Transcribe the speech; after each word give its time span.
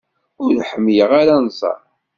Ur 0.43 0.53
ḥemmleɣ 0.69 1.11
ara 1.21 1.33
anẓar. 1.39 1.81